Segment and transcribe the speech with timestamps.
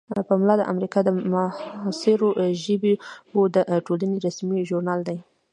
[0.27, 2.29] پملا د امریکا د معاصرو
[2.63, 5.17] ژبو د ټولنې رسمي ژورنال دی.